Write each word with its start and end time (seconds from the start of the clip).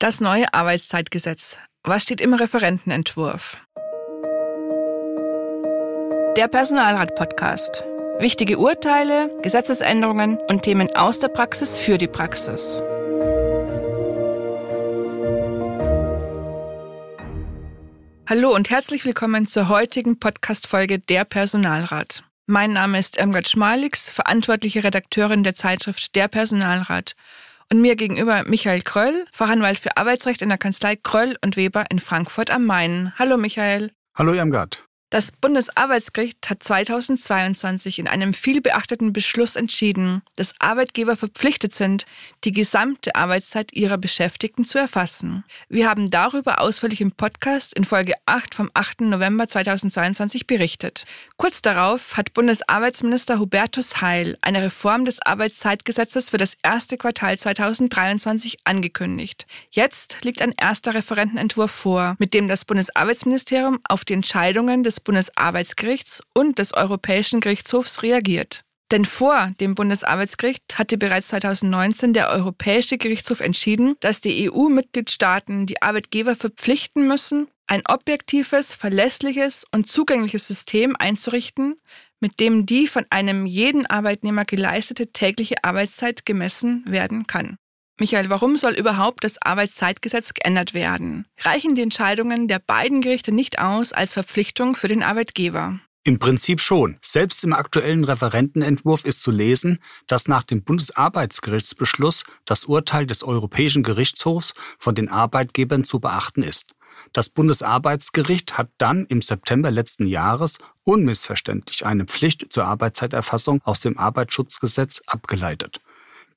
Das 0.00 0.20
neue 0.20 0.54
Arbeitszeitgesetz. 0.54 1.58
Was 1.82 2.04
steht 2.04 2.20
im 2.20 2.32
Referentenentwurf? 2.32 3.56
Der 6.36 6.46
Personalrat-Podcast. 6.46 7.82
Wichtige 8.20 8.58
Urteile, 8.58 9.36
Gesetzesänderungen 9.42 10.38
und 10.48 10.62
Themen 10.62 10.94
aus 10.94 11.18
der 11.18 11.26
Praxis 11.26 11.76
für 11.76 11.98
die 11.98 12.06
Praxis. 12.06 12.80
Hallo 18.28 18.54
und 18.54 18.70
herzlich 18.70 19.04
willkommen 19.04 19.48
zur 19.48 19.68
heutigen 19.68 20.20
Podcast-Folge 20.20 21.00
Der 21.00 21.24
Personalrat. 21.24 22.22
Mein 22.46 22.72
Name 22.72 23.00
ist 23.00 23.18
Irmgard 23.18 23.48
Schmalix, 23.48 24.10
verantwortliche 24.10 24.84
Redakteurin 24.84 25.42
der 25.42 25.56
Zeitschrift 25.56 26.14
Der 26.14 26.28
Personalrat 26.28 27.16
und 27.70 27.80
mir 27.80 27.96
gegenüber 27.96 28.44
Michael 28.46 28.82
Kröll, 28.82 29.24
Fachanwalt 29.32 29.78
für 29.78 29.96
Arbeitsrecht 29.96 30.42
in 30.42 30.48
der 30.48 30.58
Kanzlei 30.58 30.96
Kröll 30.96 31.36
und 31.44 31.56
Weber 31.56 31.84
in 31.90 31.98
Frankfurt 31.98 32.50
am 32.50 32.64
Main. 32.64 33.12
Hallo 33.18 33.36
Michael. 33.36 33.92
Hallo 34.14 34.32
Irmgard. 34.32 34.87
Das 35.10 35.32
Bundesarbeitsgericht 35.32 36.50
hat 36.50 36.62
2022 36.62 37.98
in 37.98 38.08
einem 38.08 38.34
vielbeachteten 38.34 39.14
Beschluss 39.14 39.56
entschieden, 39.56 40.20
dass 40.36 40.52
Arbeitgeber 40.58 41.16
verpflichtet 41.16 41.72
sind, 41.72 42.04
die 42.44 42.52
gesamte 42.52 43.14
Arbeitszeit 43.14 43.72
ihrer 43.72 43.96
Beschäftigten 43.96 44.66
zu 44.66 44.76
erfassen. 44.76 45.44
Wir 45.70 45.88
haben 45.88 46.10
darüber 46.10 46.60
ausführlich 46.60 47.00
im 47.00 47.12
Podcast 47.12 47.72
in 47.72 47.84
Folge 47.84 48.16
8 48.26 48.54
vom 48.54 48.70
8. 48.74 49.00
November 49.00 49.48
2022 49.48 50.46
berichtet. 50.46 51.06
Kurz 51.38 51.62
darauf 51.62 52.18
hat 52.18 52.34
Bundesarbeitsminister 52.34 53.38
Hubertus 53.38 54.02
Heil 54.02 54.36
eine 54.42 54.62
Reform 54.62 55.06
des 55.06 55.22
Arbeitszeitgesetzes 55.22 56.28
für 56.28 56.36
das 56.36 56.58
erste 56.62 56.98
Quartal 56.98 57.38
2023 57.38 58.58
angekündigt. 58.64 59.46
Jetzt 59.70 60.22
liegt 60.22 60.42
ein 60.42 60.52
erster 60.52 60.92
Referentenentwurf 60.92 61.70
vor, 61.70 62.14
mit 62.18 62.34
dem 62.34 62.46
das 62.46 62.66
Bundesarbeitsministerium 62.66 63.80
auf 63.88 64.04
die 64.04 64.12
Entscheidungen 64.12 64.82
des 64.82 64.97
Bundesarbeitsgerichts 65.00 66.22
und 66.34 66.58
des 66.58 66.74
Europäischen 66.74 67.40
Gerichtshofs 67.40 68.02
reagiert. 68.02 68.64
Denn 68.90 69.04
vor 69.04 69.52
dem 69.60 69.74
Bundesarbeitsgericht 69.74 70.78
hatte 70.78 70.96
bereits 70.96 71.28
2019 71.28 72.14
der 72.14 72.30
Europäische 72.30 72.96
Gerichtshof 72.96 73.40
entschieden, 73.40 73.96
dass 74.00 74.20
die 74.20 74.50
EU-Mitgliedstaaten 74.50 75.66
die 75.66 75.82
Arbeitgeber 75.82 76.34
verpflichten 76.34 77.06
müssen, 77.06 77.48
ein 77.66 77.82
objektives, 77.86 78.74
verlässliches 78.74 79.66
und 79.72 79.86
zugängliches 79.86 80.46
System 80.46 80.96
einzurichten, 80.98 81.76
mit 82.20 82.40
dem 82.40 82.64
die 82.64 82.86
von 82.86 83.04
einem 83.10 83.44
jeden 83.44 83.84
Arbeitnehmer 83.84 84.46
geleistete 84.46 85.12
tägliche 85.12 85.62
Arbeitszeit 85.64 86.24
gemessen 86.24 86.84
werden 86.86 87.26
kann. 87.26 87.58
Michael, 88.00 88.30
warum 88.30 88.56
soll 88.56 88.74
überhaupt 88.74 89.24
das 89.24 89.42
Arbeitszeitgesetz 89.42 90.32
geändert 90.32 90.72
werden? 90.72 91.26
Reichen 91.40 91.74
die 91.74 91.82
Entscheidungen 91.82 92.46
der 92.46 92.60
beiden 92.60 93.00
Gerichte 93.00 93.32
nicht 93.32 93.58
aus 93.58 93.92
als 93.92 94.12
Verpflichtung 94.12 94.76
für 94.76 94.86
den 94.86 95.02
Arbeitgeber? 95.02 95.80
Im 96.04 96.20
Prinzip 96.20 96.60
schon. 96.60 96.96
Selbst 97.02 97.42
im 97.42 97.52
aktuellen 97.52 98.04
Referentenentwurf 98.04 99.04
ist 99.04 99.20
zu 99.20 99.32
lesen, 99.32 99.78
dass 100.06 100.28
nach 100.28 100.44
dem 100.44 100.62
Bundesarbeitsgerichtsbeschluss 100.62 102.24
das 102.44 102.64
Urteil 102.66 103.04
des 103.04 103.24
Europäischen 103.24 103.82
Gerichtshofs 103.82 104.54
von 104.78 104.94
den 104.94 105.08
Arbeitgebern 105.08 105.84
zu 105.84 105.98
beachten 105.98 106.42
ist. 106.42 106.74
Das 107.12 107.28
Bundesarbeitsgericht 107.28 108.56
hat 108.56 108.70
dann 108.78 109.06
im 109.06 109.22
September 109.22 109.70
letzten 109.70 110.06
Jahres 110.06 110.58
unmissverständlich 110.84 111.84
eine 111.84 112.04
Pflicht 112.04 112.46
zur 112.52 112.64
Arbeitszeiterfassung 112.64 113.60
aus 113.64 113.80
dem 113.80 113.98
Arbeitsschutzgesetz 113.98 115.02
abgeleitet. 115.06 115.80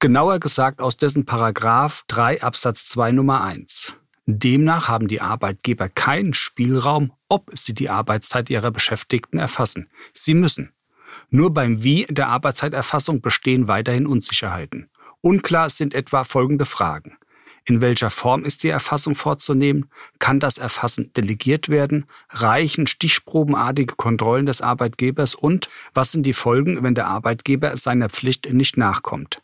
Genauer 0.02 0.39
gesagt 0.39 0.81
aus 0.81 0.97
dessen 0.97 1.25
Paragraph 1.27 2.05
3 2.07 2.41
Absatz 2.41 2.85
2 2.85 3.11
Nummer 3.11 3.44
1. 3.44 3.97
Demnach 4.25 4.88
haben 4.88 5.07
die 5.07 5.21
Arbeitgeber 5.21 5.89
keinen 5.89 6.33
Spielraum, 6.33 7.11
ob 7.30 7.52
sie 7.53 7.75
die 7.75 7.91
Arbeitszeit 7.91 8.49
ihrer 8.49 8.72
Beschäftigten 8.72 9.38
erfassen. 9.38 9.91
Sie 10.11 10.33
müssen. 10.33 10.73
Nur 11.29 11.53
beim 11.53 11.84
Wie 11.84 12.07
der 12.09 12.29
Arbeitszeiterfassung 12.29 13.22
bestehen 13.22 13.67
weiterhin 13.67 14.07
Unsicherheiten. 14.07 14.89
Unklar 15.22 15.69
sind 15.69 15.94
etwa 15.94 16.23
folgende 16.23 16.66
Fragen. 16.66 17.19
In 17.66 17.79
welcher 17.79 18.09
Form 18.09 18.44
ist 18.44 18.63
die 18.63 18.69
Erfassung 18.69 19.13
vorzunehmen? 19.13 19.91
Kann 20.18 20.39
das 20.39 20.57
Erfassen 20.57 21.13
delegiert 21.13 21.69
werden? 21.69 22.07
Reichen 22.31 22.88
stichprobenartige 22.88 23.94
Kontrollen 23.97 24.47
des 24.47 24.63
Arbeitgebers? 24.63 25.35
Und 25.35 25.69
was 25.94 26.12
sind 26.12 26.25
die 26.25 26.33
Folgen, 26.33 26.81
wenn 26.81 26.95
der 26.95 27.06
Arbeitgeber 27.06 27.78
seiner 27.78 28.09
Pflicht 28.09 28.51
nicht 28.51 28.78
nachkommt? 28.78 29.44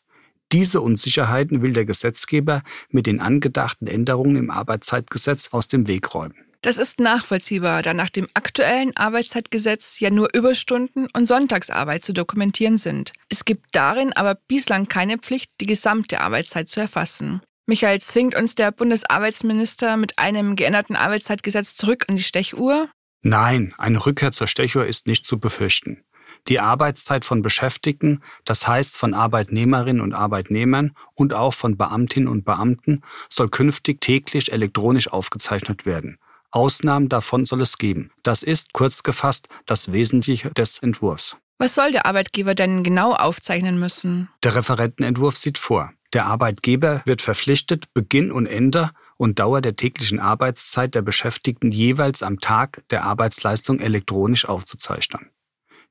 Diese 0.51 0.81
Unsicherheiten 0.81 1.61
will 1.61 1.73
der 1.73 1.85
Gesetzgeber 1.85 2.63
mit 2.89 3.05
den 3.05 3.19
angedachten 3.19 3.87
Änderungen 3.87 4.37
im 4.37 4.49
Arbeitszeitgesetz 4.49 5.49
aus 5.51 5.67
dem 5.67 5.87
Weg 5.87 6.13
räumen. 6.13 6.35
Das 6.61 6.77
ist 6.77 6.99
nachvollziehbar, 6.99 7.81
da 7.83 7.93
nach 7.93 8.09
dem 8.09 8.27
aktuellen 8.33 8.95
Arbeitszeitgesetz 8.97 9.99
ja 9.99 10.09
nur 10.09 10.29
Überstunden 10.33 11.07
und 11.13 11.27
Sonntagsarbeit 11.27 12.03
zu 12.03 12.13
dokumentieren 12.13 12.77
sind. 12.77 13.13
Es 13.29 13.45
gibt 13.45 13.67
darin 13.73 14.13
aber 14.13 14.35
bislang 14.47 14.87
keine 14.87 15.17
Pflicht, 15.17 15.51
die 15.61 15.65
gesamte 15.65 16.19
Arbeitszeit 16.19 16.67
zu 16.67 16.79
erfassen. 16.79 17.41
Michael, 17.67 17.99
zwingt 17.99 18.35
uns 18.35 18.55
der 18.55 18.71
Bundesarbeitsminister 18.71 19.97
mit 19.97 20.17
einem 20.17 20.55
geänderten 20.55 20.95
Arbeitszeitgesetz 20.95 21.75
zurück 21.75 22.05
an 22.07 22.15
die 22.15 22.23
Stechuhr? 22.23 22.89
Nein, 23.21 23.73
eine 23.77 24.05
Rückkehr 24.05 24.31
zur 24.31 24.47
Stechuhr 24.47 24.85
ist 24.85 25.05
nicht 25.05 25.25
zu 25.25 25.39
befürchten. 25.39 26.03
Die 26.47 26.59
Arbeitszeit 26.59 27.25
von 27.25 27.41
Beschäftigten, 27.41 28.21
das 28.45 28.67
heißt 28.67 28.95
von 28.95 29.13
Arbeitnehmerinnen 29.13 30.01
und 30.01 30.13
Arbeitnehmern 30.13 30.93
und 31.13 31.33
auch 31.33 31.53
von 31.53 31.77
Beamtinnen 31.77 32.29
und 32.29 32.45
Beamten, 32.45 33.01
soll 33.29 33.49
künftig 33.49 33.99
täglich 33.99 34.51
elektronisch 34.53 35.11
aufgezeichnet 35.11 35.85
werden. 35.85 36.17
Ausnahmen 36.51 37.09
davon 37.09 37.45
soll 37.45 37.61
es 37.61 37.77
geben. 37.77 38.11
Das 38.23 38.43
ist 38.43 38.73
kurz 38.73 39.03
gefasst 39.03 39.49
das 39.65 39.91
Wesentliche 39.91 40.51
des 40.51 40.79
Entwurfs. 40.79 41.37
Was 41.59 41.75
soll 41.75 41.91
der 41.91 42.05
Arbeitgeber 42.05 42.55
denn 42.55 42.83
genau 42.83 43.13
aufzeichnen 43.13 43.79
müssen? 43.79 44.29
Der 44.43 44.55
Referentenentwurf 44.55 45.35
sieht 45.35 45.57
vor, 45.57 45.91
der 46.13 46.25
Arbeitgeber 46.27 47.01
wird 47.05 47.21
verpflichtet, 47.21 47.93
Beginn 47.93 48.31
und 48.31 48.45
Ende 48.45 48.91
und 49.17 49.39
Dauer 49.39 49.61
der 49.61 49.75
täglichen 49.75 50.19
Arbeitszeit 50.19 50.95
der 50.95 51.01
Beschäftigten 51.01 51.71
jeweils 51.71 52.23
am 52.23 52.39
Tag 52.39 52.83
der 52.91 53.03
Arbeitsleistung 53.03 53.79
elektronisch 53.79 54.47
aufzuzeichnen. 54.47 55.31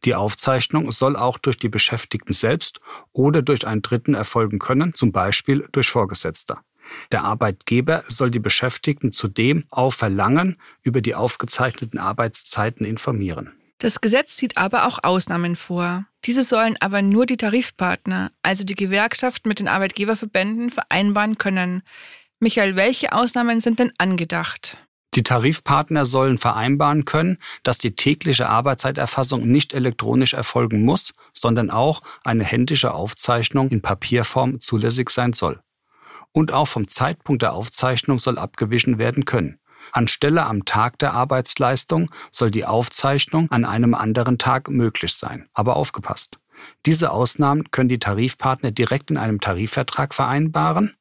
Die 0.04 0.14
Aufzeichnung 0.14 0.90
soll 0.92 1.16
auch 1.16 1.38
durch 1.38 1.58
die 1.58 1.68
Beschäftigten 1.68 2.32
selbst 2.32 2.80
oder 3.12 3.42
durch 3.42 3.66
einen 3.66 3.82
Dritten 3.82 4.14
erfolgen 4.14 4.58
können, 4.58 4.94
zum 4.94 5.12
Beispiel 5.12 5.68
durch 5.72 5.88
Vorgesetzte. 5.88 6.58
Der 7.10 7.24
Arbeitgeber 7.24 8.04
soll 8.06 8.30
die 8.30 8.38
Beschäftigten 8.38 9.12
zudem 9.12 9.64
auf 9.70 9.94
Verlangen 9.94 10.56
über 10.82 11.00
die 11.00 11.14
aufgezeichneten 11.14 11.98
Arbeitszeiten 11.98 12.86
informieren. 12.86 13.52
Das 13.78 14.00
Gesetz 14.00 14.36
sieht 14.36 14.56
aber 14.56 14.86
auch 14.86 15.00
Ausnahmen 15.02 15.54
vor. 15.54 16.06
Diese 16.24 16.42
sollen 16.42 16.76
aber 16.80 17.02
nur 17.02 17.26
die 17.26 17.36
Tarifpartner, 17.36 18.32
also 18.42 18.64
die 18.64 18.74
Gewerkschaften 18.74 19.48
mit 19.48 19.58
den 19.58 19.68
Arbeitgeberverbänden, 19.68 20.70
vereinbaren 20.70 21.36
können. 21.36 21.82
Michael, 22.40 22.76
welche 22.76 23.12
Ausnahmen 23.12 23.60
sind 23.60 23.78
denn 23.78 23.92
angedacht? 23.98 24.78
Die 25.16 25.22
Tarifpartner 25.22 26.04
sollen 26.04 26.36
vereinbaren 26.36 27.06
können, 27.06 27.38
dass 27.62 27.78
die 27.78 27.96
tägliche 27.96 28.50
Arbeitszeiterfassung 28.50 29.48
nicht 29.48 29.72
elektronisch 29.72 30.34
erfolgen 30.34 30.84
muss, 30.84 31.14
sondern 31.32 31.70
auch 31.70 32.02
eine 32.22 32.44
händische 32.44 32.92
Aufzeichnung 32.92 33.70
in 33.70 33.80
Papierform 33.80 34.60
zulässig 34.60 35.08
sein 35.08 35.32
soll. 35.32 35.60
Und 36.32 36.52
auch 36.52 36.68
vom 36.68 36.86
Zeitpunkt 36.86 37.40
der 37.40 37.54
Aufzeichnung 37.54 38.18
soll 38.18 38.36
abgewichen 38.36 38.98
werden 38.98 39.24
können. 39.24 39.58
Anstelle 39.92 40.44
am 40.44 40.66
Tag 40.66 40.98
der 40.98 41.14
Arbeitsleistung 41.14 42.10
soll 42.30 42.50
die 42.50 42.66
Aufzeichnung 42.66 43.50
an 43.50 43.64
einem 43.64 43.94
anderen 43.94 44.36
Tag 44.36 44.68
möglich 44.68 45.14
sein. 45.14 45.48
Aber 45.54 45.76
aufgepasst. 45.76 46.38
Diese 46.84 47.10
Ausnahmen 47.10 47.70
können 47.70 47.88
die 47.88 47.98
Tarifpartner 47.98 48.70
direkt 48.70 49.10
in 49.10 49.16
einem 49.16 49.40
Tarifvertrag 49.40 50.12
vereinbaren 50.12 50.94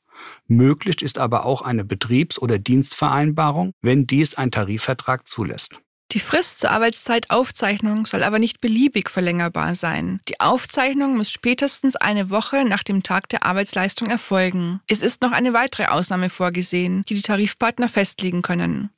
Möglich 0.47 1.01
ist 1.01 1.17
aber 1.17 1.45
auch 1.45 1.61
eine 1.61 1.83
Betriebs- 1.83 2.39
oder 2.39 2.59
Dienstvereinbarung, 2.59 3.71
wenn 3.81 4.07
dies 4.07 4.35
ein 4.35 4.51
Tarifvertrag 4.51 5.27
zulässt. 5.27 5.79
Die 6.11 6.19
Frist 6.19 6.59
zur 6.59 6.71
Arbeitszeitaufzeichnung 6.71 8.05
soll 8.05 8.23
aber 8.23 8.37
nicht 8.37 8.61
beliebig 8.61 9.09
verlängerbar 9.09 9.73
sein. 9.75 10.21
Die 10.29 10.39
Aufzeichnung 10.39 11.17
muss 11.17 11.31
spätestens 11.31 11.95
eine 11.95 12.29
Woche 12.29 12.63
nach 12.63 12.83
dem 12.83 13.01
Tag 13.01 13.27
der 13.29 13.43
Arbeitsleistung 13.43 14.09
erfolgen. 14.09 14.81
Es 14.87 15.01
ist 15.01 15.21
noch 15.21 15.31
eine 15.31 15.53
weitere 15.53 15.87
Ausnahme 15.87 16.29
vorgesehen, 16.29 17.03
die 17.09 17.15
die 17.15 17.21
Tarifpartner 17.21 17.89
festlegen 17.89 18.43
können. 18.43 18.91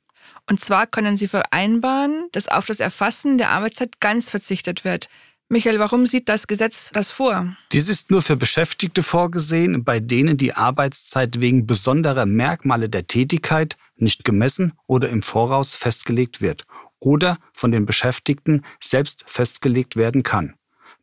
Und 0.48 0.60
zwar 0.60 0.86
können 0.86 1.16
sie 1.16 1.28
vereinbaren, 1.28 2.28
dass 2.32 2.48
auf 2.48 2.66
das 2.66 2.80
Erfassen 2.80 3.38
der 3.38 3.50
Arbeitszeit 3.50 4.00
ganz 4.00 4.30
verzichtet 4.30 4.84
wird, 4.84 5.08
Michael, 5.50 5.78
warum 5.78 6.04
sieht 6.04 6.28
das 6.28 6.46
Gesetz 6.46 6.90
das 6.92 7.10
vor? 7.10 7.56
Dies 7.72 7.88
ist 7.88 8.10
nur 8.10 8.20
für 8.20 8.36
Beschäftigte 8.36 9.02
vorgesehen, 9.02 9.82
bei 9.82 9.98
denen 9.98 10.36
die 10.36 10.52
Arbeitszeit 10.52 11.40
wegen 11.40 11.66
besonderer 11.66 12.26
Merkmale 12.26 12.90
der 12.90 13.06
Tätigkeit 13.06 13.78
nicht 13.96 14.24
gemessen 14.24 14.74
oder 14.86 15.08
im 15.08 15.22
Voraus 15.22 15.74
festgelegt 15.74 16.42
wird 16.42 16.66
oder 16.98 17.38
von 17.54 17.72
den 17.72 17.86
Beschäftigten 17.86 18.62
selbst 18.78 19.24
festgelegt 19.26 19.96
werden 19.96 20.22
kann. 20.22 20.54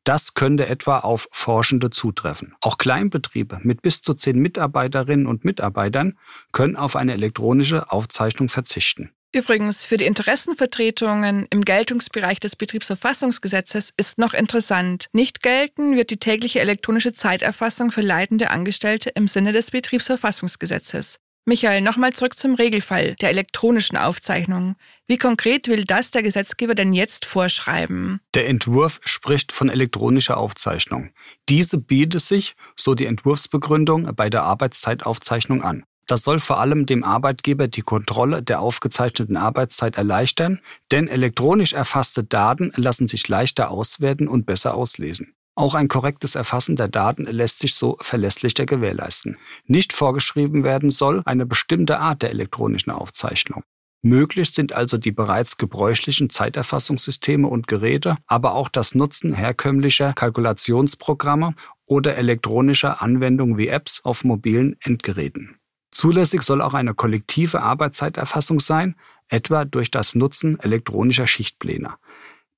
Das 0.03 0.35
könnte 0.35 0.67
etwa 0.67 0.99
auf 0.99 1.27
Forschende 1.31 1.89
zutreffen. 1.89 2.53
Auch 2.61 2.77
Kleinbetriebe 2.77 3.59
mit 3.63 3.81
bis 3.81 4.01
zu 4.01 4.13
zehn 4.13 4.37
Mitarbeiterinnen 4.37 5.25
und 5.25 5.43
Mitarbeitern 5.43 6.19
können 6.51 6.75
auf 6.75 6.95
eine 6.95 7.13
elektronische 7.13 7.91
Aufzeichnung 7.91 8.49
verzichten. 8.49 9.14
Übrigens, 9.35 9.83
für 9.83 9.97
die 9.97 10.05
Interessenvertretungen 10.05 11.45
im 11.49 11.65
Geltungsbereich 11.65 12.39
des 12.39 12.55
Betriebsverfassungsgesetzes 12.55 13.93
ist 13.97 14.17
noch 14.17 14.33
interessant. 14.33 15.07
Nicht 15.11 15.43
gelten 15.43 15.97
wird 15.97 16.09
die 16.09 16.19
tägliche 16.19 16.61
elektronische 16.61 17.11
Zeiterfassung 17.11 17.91
für 17.91 17.99
leitende 17.99 18.49
Angestellte 18.49 19.09
im 19.09 19.27
Sinne 19.27 19.51
des 19.51 19.71
Betriebsverfassungsgesetzes. 19.71 21.19
Michael, 21.43 21.81
nochmal 21.81 22.13
zurück 22.13 22.37
zum 22.37 22.55
Regelfall 22.55 23.15
der 23.15 23.29
elektronischen 23.29 23.97
Aufzeichnung. 23.97 24.77
Wie 25.05 25.17
konkret 25.17 25.67
will 25.67 25.83
das 25.83 26.11
der 26.11 26.23
Gesetzgeber 26.23 26.73
denn 26.73 26.93
jetzt 26.93 27.25
vorschreiben? 27.25 28.21
Der 28.35 28.47
Entwurf 28.47 29.01
spricht 29.03 29.51
von 29.51 29.67
elektronischer 29.67 30.37
Aufzeichnung. 30.37 31.11
Diese 31.49 31.77
bietet 31.77 32.21
sich, 32.21 32.55
so 32.77 32.95
die 32.95 33.05
Entwurfsbegründung, 33.05 34.15
bei 34.15 34.29
der 34.29 34.43
Arbeitszeitaufzeichnung 34.43 35.61
an. 35.61 35.83
Das 36.07 36.23
soll 36.23 36.39
vor 36.39 36.59
allem 36.59 36.85
dem 36.85 37.03
Arbeitgeber 37.03 37.67
die 37.67 37.81
Kontrolle 37.81 38.43
der 38.43 38.59
aufgezeichneten 38.59 39.37
Arbeitszeit 39.37 39.97
erleichtern, 39.97 40.61
denn 40.91 41.07
elektronisch 41.07 41.73
erfasste 41.73 42.23
Daten 42.23 42.71
lassen 42.75 43.07
sich 43.07 43.27
leichter 43.27 43.71
auswerten 43.71 44.27
und 44.27 44.45
besser 44.45 44.75
auslesen. 44.75 45.33
Auch 45.55 45.73
ein 45.73 45.87
korrektes 45.87 46.35
Erfassen 46.35 46.75
der 46.75 46.89
Daten 46.89 47.25
lässt 47.25 47.59
sich 47.59 47.75
so 47.75 47.97
verlässlicher 48.01 48.65
gewährleisten. 48.65 49.37
Nicht 49.65 49.93
vorgeschrieben 49.93 50.63
werden 50.63 50.89
soll 50.89 51.21
eine 51.25 51.45
bestimmte 51.45 51.99
Art 51.99 52.21
der 52.21 52.31
elektronischen 52.31 52.91
Aufzeichnung. 52.91 53.63
Möglich 54.01 54.51
sind 54.51 54.73
also 54.73 54.97
die 54.97 55.13
bereits 55.13 55.57
gebräuchlichen 55.57 56.29
Zeiterfassungssysteme 56.29 57.47
und 57.47 57.67
Geräte, 57.67 58.17
aber 58.27 58.53
auch 58.53 58.69
das 58.69 58.93
Nutzen 58.93 59.33
herkömmlicher 59.33 60.13
Kalkulationsprogramme 60.13 61.55
oder 61.85 62.15
elektronischer 62.15 63.01
Anwendungen 63.01 63.57
wie 63.57 63.69
Apps 63.69 64.01
auf 64.03 64.23
mobilen 64.23 64.75
Endgeräten. 64.81 65.57
Zulässig 65.95 66.41
soll 66.41 66.61
auch 66.61 66.73
eine 66.73 66.93
kollektive 66.93 67.61
Arbeitszeiterfassung 67.61 68.59
sein, 68.59 68.95
etwa 69.29 69.63
durch 69.63 69.91
das 69.91 70.13
Nutzen 70.13 70.59
elektronischer 70.59 71.25
Schichtpläne. 71.25 71.93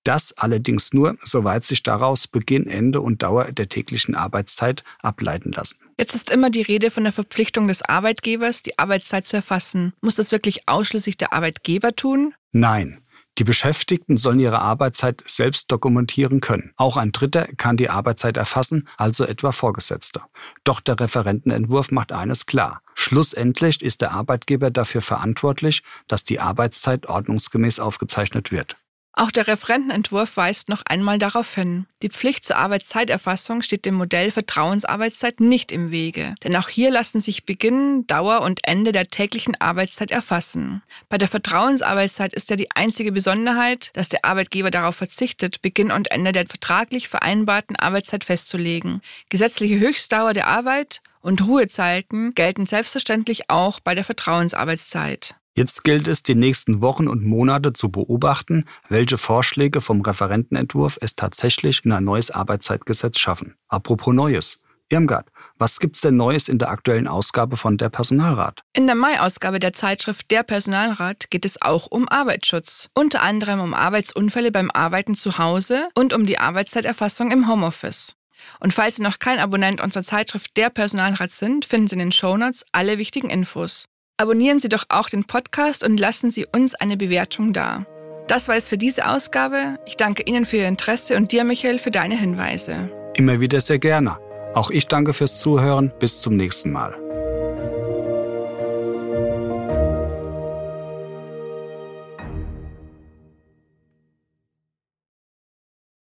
Das 0.03 0.35
allerdings 0.35 0.91
nur, 0.91 1.17
soweit 1.21 1.63
sich 1.63 1.83
daraus 1.83 2.27
Beginn, 2.27 2.65
Ende 2.65 2.99
und 2.99 3.21
Dauer 3.21 3.51
der 3.51 3.69
täglichen 3.69 4.15
Arbeitszeit 4.15 4.83
ableiten 5.03 5.51
lassen. 5.51 5.77
Jetzt 5.99 6.15
ist 6.15 6.31
immer 6.31 6.49
die 6.49 6.63
Rede 6.63 6.89
von 6.89 7.03
der 7.03 7.13
Verpflichtung 7.13 7.67
des 7.67 7.83
Arbeitgebers, 7.83 8.63
die 8.63 8.79
Arbeitszeit 8.79 9.27
zu 9.27 9.35
erfassen. 9.35 9.93
Muss 10.01 10.15
das 10.15 10.31
wirklich 10.31 10.67
ausschließlich 10.67 11.17
der 11.17 11.31
Arbeitgeber 11.31 11.95
tun? 11.95 12.33
Nein. 12.53 13.03
Die 13.37 13.43
Beschäftigten 13.43 14.17
sollen 14.17 14.39
ihre 14.39 14.61
Arbeitszeit 14.61 15.23
selbst 15.27 15.71
dokumentieren 15.71 16.41
können. 16.41 16.71
Auch 16.75 16.97
ein 16.97 17.11
Dritter 17.11 17.47
kann 17.57 17.77
die 17.77 17.89
Arbeitszeit 17.89 18.35
erfassen, 18.35 18.87
also 18.97 19.25
etwa 19.25 19.51
Vorgesetzte. 19.51 20.21
Doch 20.63 20.81
der 20.81 20.99
Referentenentwurf 20.99 21.91
macht 21.91 22.11
eines 22.11 22.47
klar. 22.47 22.81
Schlussendlich 22.95 23.83
ist 23.83 24.01
der 24.01 24.11
Arbeitgeber 24.11 24.71
dafür 24.71 25.01
verantwortlich, 25.01 25.83
dass 26.07 26.23
die 26.23 26.39
Arbeitszeit 26.39 27.05
ordnungsgemäß 27.05 27.79
aufgezeichnet 27.79 28.51
wird. 28.51 28.77
Auch 29.19 29.31
der 29.31 29.47
Referentenentwurf 29.47 30.37
weist 30.37 30.69
noch 30.69 30.83
einmal 30.85 31.17
darauf 31.17 31.55
hin. 31.55 31.87
Die 32.03 32.09
Pflicht 32.09 32.45
zur 32.45 32.57
Arbeitszeiterfassung 32.57 33.63
steht 33.63 33.85
dem 33.85 33.95
Modell 33.95 34.29
Vertrauensarbeitszeit 34.29 35.39
nicht 35.39 35.71
im 35.71 35.89
Wege. 35.89 36.35
Denn 36.43 36.55
auch 36.55 36.69
hier 36.69 36.91
lassen 36.91 37.19
sich 37.19 37.43
Beginn, 37.43 38.05
Dauer 38.05 38.41
und 38.41 38.59
Ende 38.61 38.91
der 38.91 39.07
täglichen 39.07 39.59
Arbeitszeit 39.59 40.11
erfassen. 40.11 40.83
Bei 41.09 41.17
der 41.17 41.27
Vertrauensarbeitszeit 41.27 42.35
ist 42.35 42.51
ja 42.51 42.57
die 42.57 42.69
einzige 42.69 43.11
Besonderheit, 43.11 43.89
dass 43.93 44.07
der 44.07 44.23
Arbeitgeber 44.23 44.69
darauf 44.69 44.97
verzichtet, 44.97 45.63
Beginn 45.63 45.91
und 45.91 46.11
Ende 46.11 46.31
der 46.31 46.45
vertraglich 46.45 47.07
vereinbarten 47.07 47.75
Arbeitszeit 47.75 48.23
festzulegen. 48.23 49.01
Gesetzliche 49.29 49.79
Höchstdauer 49.79 50.33
der 50.33 50.45
Arbeit 50.45 51.01
und 51.21 51.43
Ruhezeiten 51.43 52.35
gelten 52.35 52.67
selbstverständlich 52.67 53.49
auch 53.49 53.79
bei 53.79 53.95
der 53.95 54.03
Vertrauensarbeitszeit. 54.03 55.33
Jetzt 55.57 55.83
gilt 55.83 56.07
es, 56.07 56.21
die 56.21 56.35
nächsten 56.35 56.81
Wochen 56.81 57.07
und 57.07 57.25
Monate 57.25 57.73
zu 57.73 57.89
beobachten, 57.89 58.65
welche 58.89 59.17
Vorschläge 59.17 59.81
vom 59.81 60.01
Referentenentwurf 60.01 60.99
es 61.01 61.15
tatsächlich 61.15 61.83
in 61.83 61.91
ein 61.93 62.03
neues 62.03 62.29
Arbeitszeitgesetz 62.29 63.17
schaffen. 63.17 63.55
Apropos 63.67 64.13
Neues. 64.13 64.59
Irmgard, 64.89 65.29
was 65.57 65.79
gibt's 65.79 66.01
denn 66.01 66.15
Neues 66.15 66.47
in 66.47 66.59
der 66.59 66.69
aktuellen 66.69 67.07
Ausgabe 67.07 67.57
von 67.57 67.79
Der 67.79 67.89
Personalrat? 67.89 68.61
In 68.73 68.85
der 68.85 68.95
Mai-Ausgabe 68.95 69.59
der 69.59 69.73
Zeitschrift 69.73 70.29
Der 70.29 70.43
Personalrat 70.43 71.31
geht 71.31 71.43
es 71.43 71.59
auch 71.59 71.87
um 71.87 72.07
Arbeitsschutz. 72.07 72.89
Unter 72.93 73.23
anderem 73.23 73.59
um 73.59 73.73
Arbeitsunfälle 73.73 74.51
beim 74.51 74.69
Arbeiten 74.69 75.15
zu 75.15 75.39
Hause 75.39 75.89
und 75.95 76.13
um 76.13 76.27
die 76.27 76.37
Arbeitszeiterfassung 76.37 77.31
im 77.31 77.47
Homeoffice. 77.47 78.13
Und 78.59 78.75
falls 78.75 78.97
Sie 78.97 79.01
noch 79.01 79.17
kein 79.17 79.39
Abonnent 79.39 79.81
unserer 79.81 80.03
Zeitschrift 80.03 80.55
Der 80.55 80.69
Personalrat 80.69 81.31
sind, 81.31 81.65
finden 81.65 81.87
Sie 81.87 81.95
in 81.95 81.99
den 81.99 82.11
Shownotes 82.11 82.63
alle 82.73 82.99
wichtigen 82.99 83.31
Infos. 83.31 83.87
Abonnieren 84.19 84.59
Sie 84.59 84.67
doch 84.67 84.85
auch 84.89 85.09
den 85.09 85.25
Podcast 85.25 85.83
und 85.83 85.99
lassen 85.99 86.31
Sie 86.31 86.47
uns 86.51 86.73
eine 86.73 86.97
Bewertung 86.97 87.53
da. 87.53 87.85
Das 88.27 88.47
war 88.47 88.55
es 88.55 88.67
für 88.67 88.77
diese 88.77 89.07
Ausgabe. 89.07 89.77
Ich 89.85 89.95
danke 89.95 90.23
Ihnen 90.23 90.45
für 90.45 90.57
Ihr 90.57 90.67
Interesse 90.67 91.15
und 91.15 91.31
dir, 91.31 91.43
Michael, 91.43 91.77
für 91.77 91.91
deine 91.91 92.17
Hinweise. 92.17 92.89
Immer 93.13 93.39
wieder 93.39 93.61
sehr 93.61 93.77
gerne. 93.77 94.17
Auch 94.55 94.71
ich 94.71 94.87
danke 94.87 95.13
fürs 95.13 95.39
Zuhören. 95.39 95.93
Bis 95.99 96.19
zum 96.19 96.35
nächsten 96.35 96.71
Mal. 96.71 96.95